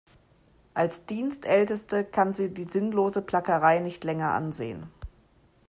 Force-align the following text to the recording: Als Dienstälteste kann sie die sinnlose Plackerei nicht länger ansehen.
Als 0.73 1.05
Dienstälteste 1.05 2.03
kann 2.03 2.33
sie 2.33 2.51
die 2.51 2.63
sinnlose 2.63 3.21
Plackerei 3.21 3.77
nicht 3.77 4.03
länger 4.03 4.31
ansehen. 4.31 4.89